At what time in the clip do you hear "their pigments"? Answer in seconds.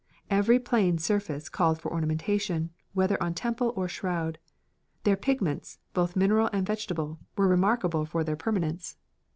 5.03-5.77